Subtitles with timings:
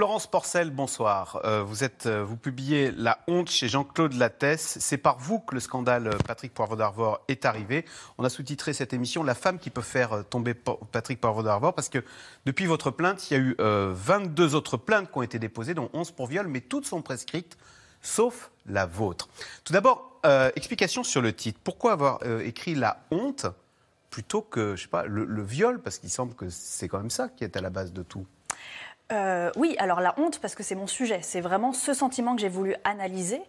[0.00, 1.42] Florence Porcel, bonsoir.
[1.44, 1.66] Euh,
[2.06, 4.56] euh, vous publiez La honte chez Jean-Claude Lattès.
[4.80, 7.84] C'est par vous que le scandale euh, Patrick Poivre d'Arvor est arrivé.
[8.16, 11.90] On a sous-titré cette émission La femme qui peut faire tomber Patrick Poivre d'Arvor parce
[11.90, 12.02] que
[12.46, 15.90] depuis votre plainte, il y a eu 22 autres plaintes qui ont été déposées, dont
[15.92, 17.58] 11 pour viol, mais toutes sont prescrites,
[18.00, 19.28] sauf la vôtre.
[19.64, 20.18] Tout d'abord,
[20.56, 21.60] explication sur le titre.
[21.62, 23.44] Pourquoi avoir écrit La honte
[24.08, 25.78] plutôt que, je sais pas, le viol?
[25.82, 28.24] Parce qu'il semble que c'est quand même ça qui est à la base de tout.
[29.12, 32.40] Euh, oui, alors la honte, parce que c'est mon sujet, c'est vraiment ce sentiment que
[32.40, 33.40] j'ai voulu analyser,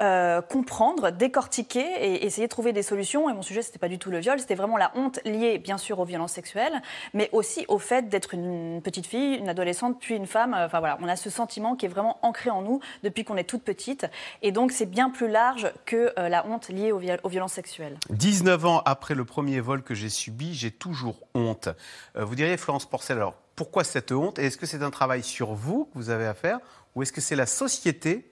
[0.00, 3.28] euh, comprendre, décortiquer et essayer de trouver des solutions.
[3.28, 5.78] Et mon sujet, c'était pas du tout le viol, c'était vraiment la honte liée, bien
[5.78, 6.80] sûr, aux violences sexuelles,
[7.14, 10.54] mais aussi au fait d'être une petite fille, une adolescente, puis une femme.
[10.54, 13.44] Enfin voilà, on a ce sentiment qui est vraiment ancré en nous depuis qu'on est
[13.44, 14.06] toute petite.
[14.42, 17.98] Et donc, c'est bien plus large que euh, la honte liée aux, aux, violences sexuelles.
[18.10, 21.68] 19 ans après le premier vol que j'ai subi, j'ai toujours honte.
[22.14, 25.86] vous diriez, Florence Porcel, alors pourquoi cette honte est-ce que c'est un travail sur vous
[25.86, 26.60] que vous avez à faire
[26.94, 28.30] Ou est-ce que c'est la société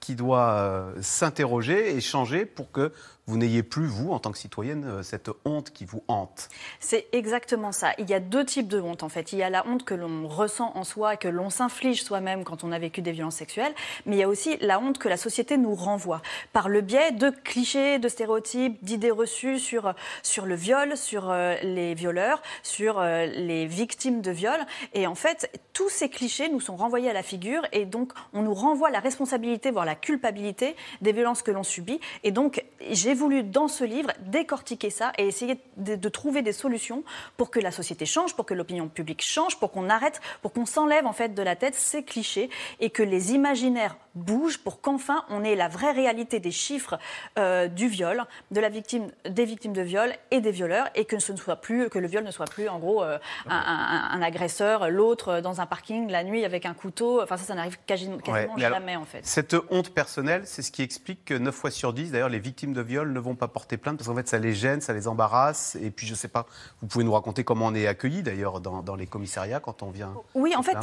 [0.00, 2.92] qui doit euh, s'interroger et changer pour que
[3.28, 6.48] vous n'ayez plus, vous, en tant que citoyenne, euh, cette honte qui vous hante.
[6.78, 7.92] C'est exactement ça.
[7.98, 9.32] Il y a deux types de honte, en fait.
[9.32, 12.44] Il y a la honte que l'on ressent en soi et que l'on s'inflige soi-même
[12.44, 13.74] quand on a vécu des violences sexuelles,
[14.04, 17.10] mais il y a aussi la honte que la société nous renvoie par le biais
[17.10, 23.00] de clichés, de stéréotypes, d'idées reçues sur, sur le viol, sur euh, les violeurs, sur
[23.00, 24.60] euh, les victimes de viol.
[24.94, 28.42] Et en fait, tous ces clichés nous sont renvoyés à la figure et donc on
[28.42, 32.00] nous renvoie la responsabilité, voire la culpabilité des violences que l'on subit.
[32.22, 37.02] Et donc, j'ai voulu, dans ce livre, décortiquer ça et essayer de, trouver des solutions
[37.36, 40.66] pour que la société change, pour que l'opinion publique change, pour qu'on arrête, pour qu'on
[40.66, 42.48] s'enlève en fait de la tête ces clichés
[42.80, 46.98] et que les imaginaires bougent pour qu'enfin on ait la vraie réalité des chiffres
[47.38, 51.18] euh, du viol, de la victime, des victimes de viol et des violeurs et que
[51.18, 53.18] ce ne soit plus, que le viol ne soit plus en gros euh,
[53.48, 57.22] un, agresseur, l'autre dans un parking la nuit avec un couteau.
[57.22, 58.18] Enfin ça, ça n'arrive quasiment,
[58.56, 59.20] jamais en fait.
[59.22, 62.72] Cette honte personnelle, c'est ce qui explique que 9 fois sur 10, d'ailleurs, les victimes
[62.72, 65.08] de viol ne vont pas porter plainte parce qu'en fait, ça les gêne, ça les
[65.08, 65.76] embarrasse.
[65.80, 66.46] Et puis, je ne sais pas,
[66.80, 70.14] vous pouvez nous raconter comment on est accueilli d'ailleurs dans, les commissariats quand on vient.
[70.34, 70.76] Oui, en fait,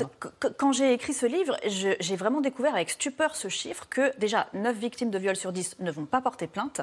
[0.57, 4.75] quand j'ai écrit ce livre, j'ai vraiment découvert avec stupeur ce chiffre que déjà 9
[4.78, 6.81] victimes de viol sur 10 ne vont pas porter plainte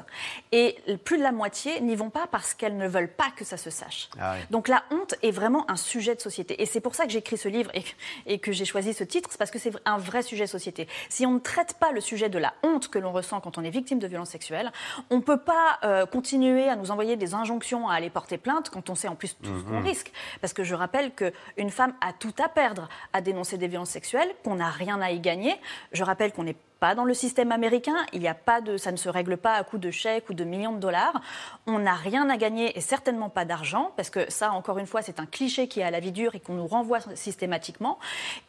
[0.51, 3.57] et plus de la moitié n'y vont pas parce qu'elles ne veulent pas que ça
[3.57, 4.09] se sache.
[4.19, 6.61] Ah Donc la honte est vraiment un sujet de société.
[6.61, 7.83] Et c'est pour ça que j'ai écrit ce livre et,
[8.25, 10.87] et que j'ai choisi ce titre, c'est parce que c'est un vrai sujet de société.
[11.09, 13.63] Si on ne traite pas le sujet de la honte que l'on ressent quand on
[13.63, 14.71] est victime de violences sexuelles,
[15.09, 18.69] on ne peut pas euh, continuer à nous envoyer des injonctions à aller porter plainte
[18.69, 19.85] quand on sait en plus tout ce qu'on mhm.
[19.85, 20.11] risque.
[20.41, 24.29] Parce que je rappelle qu'une femme a tout à perdre à dénoncer des violences sexuelles,
[24.43, 25.55] qu'on n'a rien à y gagner.
[25.93, 27.95] Je rappelle qu'on n'est pas dans le système américain.
[28.11, 30.33] Il y a pas de, ça ne se règle pas à coup de chèques ou
[30.33, 31.21] de millions de dollars.
[31.67, 35.03] On n'a rien à gagner et certainement pas d'argent, parce que ça, encore une fois,
[35.03, 37.99] c'est un cliché qui est à la vie dure et qu'on nous renvoie systématiquement.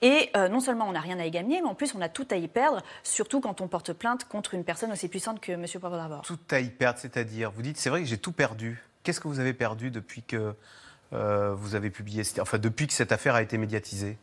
[0.01, 2.09] Et euh, non seulement on n'a rien à y gagner, mais en plus on a
[2.09, 5.53] tout à y perdre, surtout quand on porte plainte contre une personne aussi puissante que
[5.53, 5.67] M.
[5.79, 8.83] Poivre Tout à y perdre, c'est-à-dire, vous dites, c'est vrai que j'ai tout perdu.
[9.03, 10.55] Qu'est-ce que vous avez perdu depuis que
[11.13, 14.17] euh, vous avez publié, enfin depuis que cette affaire a été médiatisée?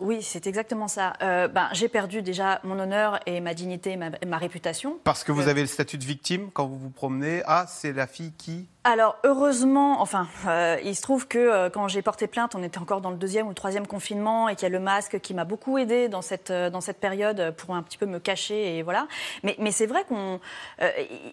[0.00, 1.12] Oui, c'est exactement ça.
[1.22, 4.98] Euh, ben, j'ai perdu déjà mon honneur et ma dignité, ma, ma réputation.
[5.04, 7.42] Parce que vous euh, avez le statut de victime quand vous vous promenez.
[7.46, 12.02] Ah, c'est la fille qui Alors, heureusement, enfin, euh, il se trouve que quand j'ai
[12.02, 14.66] porté plainte, on était encore dans le deuxième ou le troisième confinement et qu'il y
[14.66, 17.98] a le masque qui m'a beaucoup aidé dans cette, dans cette période pour un petit
[17.98, 19.06] peu me cacher et voilà.
[19.44, 20.40] Mais, mais c'est vrai qu'on.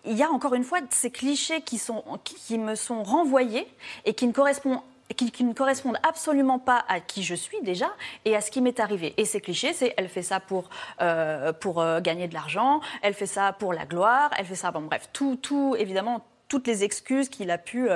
[0.06, 3.68] Il y a encore une fois ces clichés qui, sont, qui me sont renvoyés
[4.06, 4.82] et qui ne correspondent
[5.14, 7.90] qui, ne correspondent absolument pas à qui je suis déjà
[8.26, 9.14] et à ce qui m'est arrivé.
[9.18, 10.70] Et ces clichés, c'est elle fait ça pour,
[11.02, 14.72] euh, pour euh, gagner de l'argent, elle fait ça pour la gloire, elle fait ça,
[14.72, 17.90] bon bref, tout, tout évidemment, toutes les excuses qu'il a pu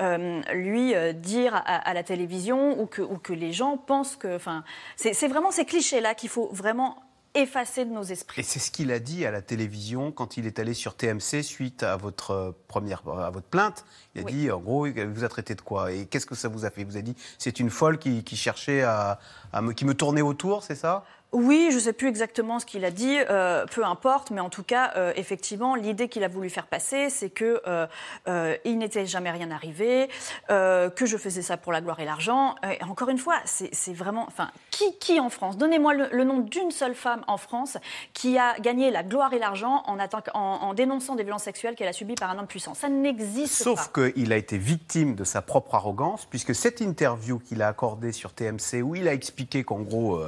[0.00, 4.34] euh, lui dire à, la télévision ou que, ou que les gens pensent que.
[4.34, 4.64] Enfin,
[4.96, 6.96] c'est vraiment ces clichés-là qu'il faut vraiment
[7.34, 8.40] effacé de nos esprits.
[8.40, 11.42] Et c'est ce qu'il a dit à la télévision quand il est allé sur TMC
[11.42, 13.84] suite à votre euh, première à votre plainte.
[14.14, 15.92] Il a dit en gros, il vous a traité de quoi?
[15.92, 16.80] Et qu'est-ce que ça vous a fait?
[16.80, 19.18] Il vous a dit c'est une folle qui, cherchait à,
[19.60, 21.04] me, qui me tournait autour, c'est ça?
[21.32, 24.50] Oui, je ne sais plus exactement ce qu'il a dit, euh, peu importe, mais en
[24.50, 29.06] tout cas, euh, effectivement, l'idée qu'il a voulu faire passer, c'est que euh, il n'était
[29.06, 30.08] jamais rien arrivé,
[30.48, 32.56] que je faisais ça pour la gloire et l'argent.
[32.64, 35.56] Et encore une fois, c'est vraiment, enfin, qui, qui en France?
[35.56, 37.78] Donnez-moi le, nom d'une seule femme en France
[38.12, 39.98] qui a gagné la gloire et l'argent en,
[40.34, 42.74] en, dénonçant des violences sexuelles qu'elle a subies par un homme puissant.
[42.74, 43.64] Ça n'existe pas.
[43.64, 48.12] Sauf qu'il a été victime de sa propre arrogance, puisque cette interview qu'il a accordée
[48.12, 50.20] sur TMC, où il a expliqué qu'en gros,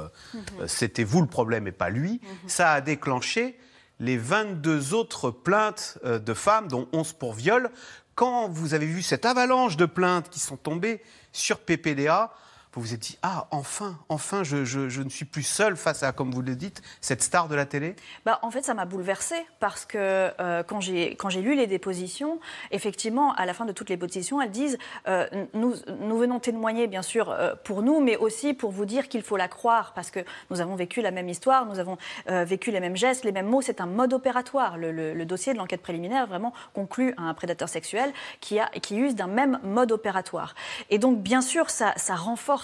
[0.67, 2.49] c'était c'était vous le problème et pas lui, mhm.
[2.49, 3.57] ça a déclenché
[3.99, 7.71] les 22 autres plaintes euh, de femmes, dont 11 pour viol.
[8.13, 11.01] Quand vous avez vu cette avalanche de plaintes qui sont tombées
[11.31, 12.31] sur PPDA,
[12.75, 16.11] vous vous êtes dit ah enfin enfin je, je, ne suis plus seule face à
[16.11, 17.95] comme vous le dites cette star de la télé.
[18.25, 22.39] Bah en fait ça m'a bouleversée parce que euh, quand j'ai lu les dépositions
[22.71, 24.77] effectivement à la fin de toutes les dépositions elles disent
[25.07, 29.07] euh, nous nous venons témoigner bien sûr euh, pour nous mais aussi pour vous dire
[29.07, 31.97] qu'il faut la croire parce que nous avons vécu la même histoire nous avons
[32.27, 33.61] vécu les mêmes gestes les mêmes mots.
[33.61, 34.77] C'est un mode opératoire.
[34.77, 38.11] Le, le, dossier de l'enquête préliminaire vraiment conclut à un prédateur sexuel
[38.41, 40.55] qui a qui use d'un même mode opératoire.
[40.89, 42.62] Et donc bien sûr ça ça renforce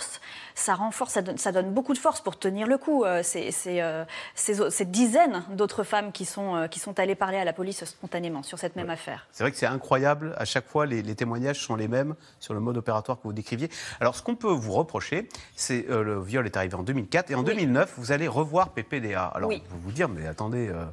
[0.60, 3.06] ça renforce, ça donne, beaucoup de force pour tenir le coup.
[3.06, 3.24] Euh,
[3.68, 4.06] euh,
[4.36, 8.44] ces dizaines d'autres femmes qui sont, euh, qui sont allées parler à la police spontanément
[8.44, 9.28] sur cette même affaire.
[9.32, 10.36] C'est vrai que c'est incroyable.
[10.38, 13.70] À chaque fois, les, témoignages sont les mêmes sur le mode opératoire que vous décriviez.
[14.00, 17.44] Alors, ce qu'on peut vous reprocher, c'est le viol est arrivé en 2004 et en
[17.44, 19.26] 2009, vous allez revoir PPDA.
[19.26, 20.70] Alors, vous vous dire, mais attendez.
[20.70, 20.86] Euh,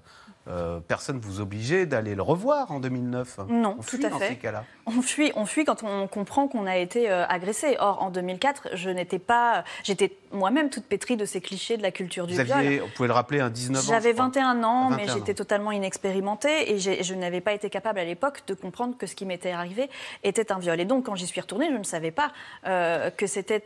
[0.89, 3.41] personne ne vous obligeait d'aller le revoir en 2009.
[3.49, 4.39] Non, tout à fait.
[4.87, 7.77] On fuit, on fuit quand on comprend qu'on a été euh, agressé.
[7.81, 11.91] Or, en 2004, je n'étais pas, j'étais moi-même toute pétrie de ces clichés de la
[11.91, 12.81] culture du vous viol.
[12.81, 13.87] Vous pouvez le rappeler, un 19 ans.
[13.89, 18.43] J'avais 21 ans, mais j'étais totalement inexpérimentée et je n'avais pas été capable à l'époque
[18.47, 19.91] de comprendre que ce qui m'était arrivé
[20.23, 20.79] était un viol.
[20.81, 22.33] Et donc, quand j'y suis retournée, je ne savais pas
[22.67, 23.63] euh, que c'était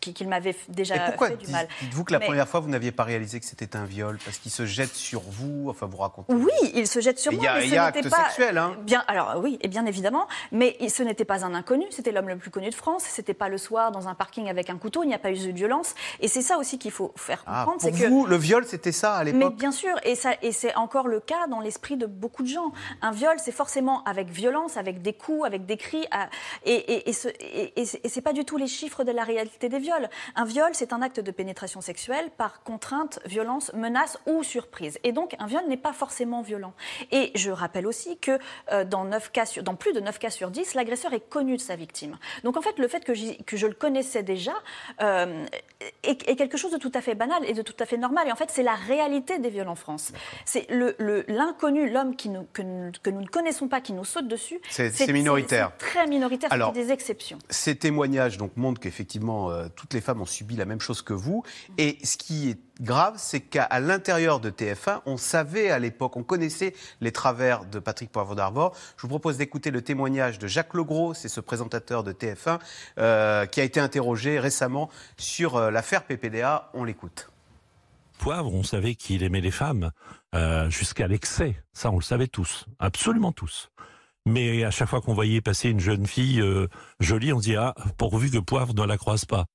[0.00, 1.68] qu'il m'avait déjà fait du mal.
[1.82, 4.18] Dites-vous que la première fois, vous n'aviez pas réalisé que c'était un viol?
[4.24, 5.68] Parce qu'il se jette sur vous.
[5.68, 7.44] Enfin, vous racontez oui, il se jette sur moi.
[7.62, 8.24] Il y a, acte pas...
[8.24, 12.12] sexuel, hein bien, Alors oui, et bien évidemment, mais ce n'était pas un inconnu, c'était
[12.12, 14.78] l'homme le plus connu de France, c'était pas le soir dans un parking avec un
[14.78, 15.94] couteau, il n'y a pas eu de violence.
[16.20, 17.80] Et c'est ça aussi qu'il faut faire ah, comprendre.
[17.84, 20.52] Ah, pour vous, le viol, c'était ça à l'époque Mais bien sûr, et, ça, et
[20.52, 22.72] c'est encore le cas dans l'esprit de beaucoup de gens.
[23.02, 26.06] Un viol, c'est forcément avec violence, avec des coups, avec des cris,
[26.64, 30.08] et, et, et, et c'est pas du tout les chiffres de la réalité des viols.
[30.34, 34.98] Un viol, c'est un acte de pénétration sexuelle par contrainte, violence, menace ou surprise.
[35.04, 36.72] Et donc, un viol n'est pas forcément forcément violent.
[37.10, 38.38] Et je rappelle aussi que
[38.70, 41.60] euh, dans, 9 cas dans plus de 9 cas sur 10, l'agresseur est connu de
[41.60, 42.16] sa victime.
[42.44, 44.52] Donc en fait, le fait que, que je le connaissais déjà
[45.02, 45.44] euh,
[46.04, 48.28] est, quelque chose de tout à fait banal et de tout à fait normal.
[48.28, 50.12] Et en fait, c'est la réalité des viols en France.
[50.44, 54.60] C'est l'inconnu, l'homme que, que, nous ne connaissons pas, qui nous saute dessus.
[54.70, 55.72] C'est minoritaire.
[55.78, 57.38] C'est très minoritaire, c'est des exceptions.
[57.50, 61.14] Ces témoignages donc, montrent qu'effectivement, euh, toutes les femmes ont subi la même chose que
[61.14, 61.42] vous.
[61.78, 66.22] Et ce qui est grave, c'est qu'à l'intérieur de TF1, on savait à l'époque, on
[66.22, 68.76] connaissait les travers de Patrick Poivre d'Arvor.
[68.96, 72.58] Je vous propose d'écouter le témoignage de Jacques Legros, c'est ce présentateur de TF1
[72.98, 76.70] euh, qui a été interrogé récemment sur euh, l'affaire PPDA.
[76.74, 77.30] On l'écoute.
[78.18, 79.90] Poivre, on savait qu'il aimait les femmes
[80.34, 81.62] euh, jusqu'à l'excès.
[81.72, 83.70] Ça, on le savait tous, absolument tous.
[84.24, 86.42] Mais à chaque fois qu'on voyait passer une jeune fille
[86.98, 89.46] jolie, on se dit ah pourvu que Poivre ne la croise pas.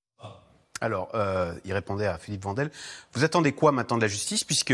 [0.81, 2.71] Alors, euh, il répondait à Philippe Vandel.
[3.13, 4.73] Vous attendez quoi maintenant de la justice puisque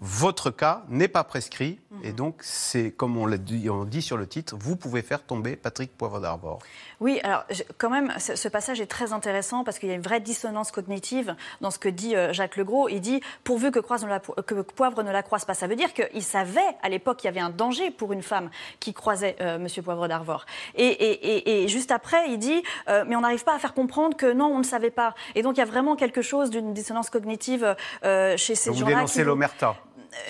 [0.00, 2.14] votre cas n'est pas prescrit et mhm.
[2.14, 5.56] donc c'est comme on l'a dit, on dit, sur le titre, vous pouvez faire tomber
[5.56, 6.58] Patrick Poivre d'Arvor.
[7.00, 7.44] Oui, alors
[7.78, 11.34] quand même, ce passage est très intéressant parce qu'il y a une vraie dissonance cognitive
[11.60, 12.88] dans ce que dit euh, Jacques Legros.
[12.88, 15.54] Il dit pourvu que, que Poivre ne la croise pas.
[15.54, 18.50] Ça veut dire qu'il savait à l'époque qu'il y avait un danger pour une femme
[18.80, 19.46] qui croisait M.
[19.46, 20.44] Euh, Monsieur Poivre d'Arvor.
[20.76, 24.46] Et, juste après, il dit euh, mais on n'arrive pas à faire comprendre que non,
[24.46, 25.14] on ne savait pas.
[25.34, 28.84] Et donc il y a vraiment quelque chose d'une dissonance cognitive chez ces gens-là.
[28.84, 29.76] Vous dénoncez l'omerta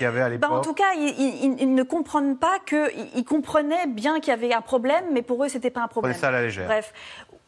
[0.01, 4.21] y avait à l'époque bah, En tout cas, ils, ne comprennent pas qu'ils comprenaient bien
[4.21, 6.15] qu'il y avait un problème, mais pour eux, c'était pas un problème.
[6.15, 6.67] ça à la légère.
[6.67, 6.93] Bref.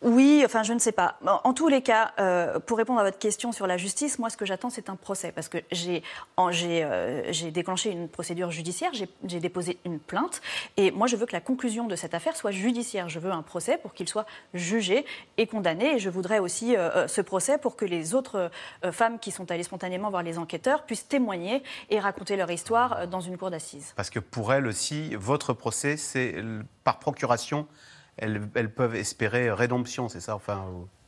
[0.03, 1.19] Oui, enfin, je ne sais pas.
[1.25, 4.37] En tous les cas, euh, pour répondre à votre question sur la justice, moi, ce
[4.37, 5.33] que j'attends, c'est un procès.
[5.33, 6.03] Parce que j'ai
[6.39, 10.43] euh, déclenché une procédure judiciaire, j'ai déposé une plainte.
[10.77, 13.09] Et moi, je veux que la conclusion de cette affaire soit judiciaire.
[13.09, 15.07] Je veux un procès pour qu'il soit jugé
[15.39, 15.95] et condamné.
[15.95, 18.51] Et je voudrais aussi euh, ce procès pour que les autres
[18.93, 23.21] femmes qui sont allées spontanément voir les enquêteurs puissent témoigner et raconter leur histoire dans
[23.21, 23.93] une cour d'assises.
[23.95, 26.35] Parce que pour elles aussi, votre procès, c'est
[26.83, 27.69] par procuration
[28.17, 30.65] elles, peuvent espérer rédemption, c'est ça enfin,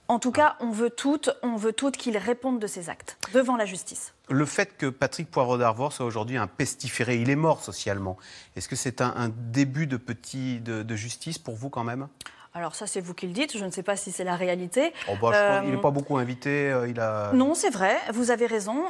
[0.09, 3.57] En tout cas, on veut toutes, on veut toutes qu'ils répondent de ces actes devant
[3.57, 4.15] la justice.
[4.29, 8.19] Le fait que Patrick Poivre d'Arvor soit aujourd'hui un pestiféré, il est mort socialement.
[8.57, 12.09] Est-ce que c'est un, début de petit de, justice pour vous quand même?
[12.55, 13.57] Alors ça, c'est vous qui le dites.
[13.57, 14.93] Je ne sais pas si c'est la réalité.
[15.09, 16.75] Oh, bah, il n'est pas beaucoup invité.
[16.89, 17.31] il a...
[17.33, 17.97] Non, c'est vrai.
[18.13, 18.85] Vous avez raison.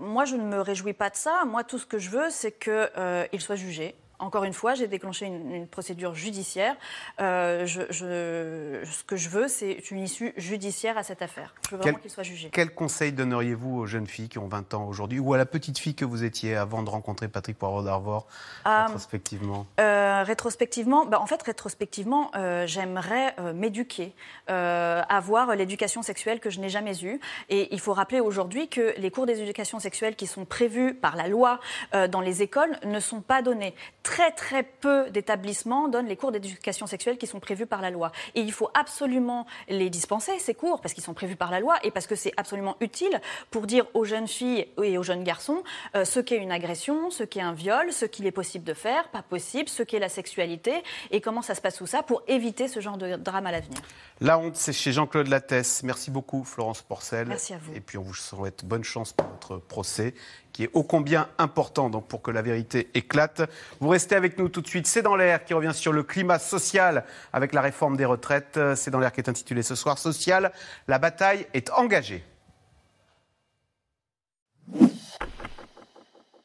[0.00, 1.44] moi, je ne me réjouis pas de ça.
[1.46, 3.94] Moi, tout ce que je veux, c'est qu'il soit jugé.
[4.18, 6.74] Encore une fois, j'ai déclenché une, procédure judiciaire.
[7.20, 11.54] Euh, je, ce que je veux, c'est une issue judiciaire à cette affaire.
[11.66, 12.48] Je veux vraiment qu'il soit jugé.
[12.52, 15.78] Quel conseil donneriez-vous aux jeunes filles qui ont 20 ans aujourd'hui, ou à la petite
[15.78, 18.26] fille que vous étiez avant de rencontrer Patrick Poirot d'Arvor,
[18.66, 19.66] euh, rétrospectivement?
[19.80, 22.30] euh, Rétrospectivement, bah, en fait, rétrospectivement,
[22.64, 24.14] j'aimerais m'éduquer,
[24.46, 27.20] avoir l'éducation sexuelle que je n'ai jamais eue.
[27.48, 31.28] Et il faut rappeler aujourd'hui que les cours d'éducation sexuelle qui sont prévus par la
[31.28, 31.60] loi
[31.92, 33.74] dans les écoles ne sont pas donnés
[34.06, 38.12] très très peu d'établissements donnent les cours d'éducation sexuelle qui sont prévus par la loi.
[38.36, 41.74] Et il faut absolument les dispenser, ces cours, parce qu'ils sont prévus par la loi
[41.82, 43.20] et parce que c'est absolument utile
[43.50, 45.64] pour dire aux jeunes filles et aux jeunes garçons
[45.96, 49.08] euh, ce qu'est une agression, ce qu'est un viol, ce qu'il est possible de faire,
[49.08, 52.68] pas possible, ce qu'est la sexualité et comment ça se passe tout ça pour éviter
[52.68, 53.80] ce genre de drame à l'avenir.
[54.20, 55.82] La honte, c'est chez Jean-Claude Lattès.
[55.82, 57.26] Merci beaucoup, Florence Porcel.
[57.26, 57.74] Merci à vous.
[57.74, 60.14] Et puis on vous souhaite bonne chance pour votre procès
[60.56, 63.42] qui est ô combien important donc, pour que la vérité éclate.
[63.78, 64.86] Vous restez avec nous tout de suite.
[64.86, 68.58] C'est dans l'air qui revient sur le climat social avec la réforme des retraites.
[68.74, 70.50] C'est dans l'air qui est intitulé ce soir Social.
[70.88, 72.24] La bataille est engagée.